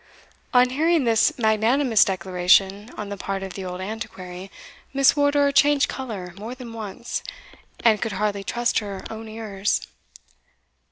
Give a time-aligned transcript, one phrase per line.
[0.51, 4.49] On hearing this magnanimous declaration on the part of the old Antiquary,
[4.93, 7.21] Miss Wardour changed colour more than once,
[7.83, 9.79] and could hardly trust her own ears.